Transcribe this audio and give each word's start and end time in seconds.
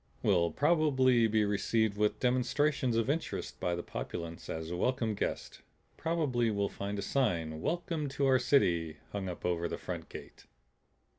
"We'll 0.23 0.49
probably 0.49 1.27
be 1.27 1.45
received 1.45 1.95
with 1.95 2.19
demonstrations 2.19 2.97
of 2.97 3.07
interest 3.07 3.59
by 3.59 3.75
the 3.75 3.83
populace 3.83 4.49
as 4.49 4.73
welcome 4.73 5.13
guests. 5.13 5.61
Probably 5.95 6.49
we'll 6.49 6.69
find 6.69 6.97
a 6.97 7.03
sign 7.03 7.61
'Welcome 7.61 8.09
to 8.17 8.25
our 8.25 8.39
City' 8.39 8.97
hung 9.11 9.29
up 9.29 9.45
over 9.45 9.67
the 9.67 9.77
front 9.77 10.09
gate." 10.09 10.47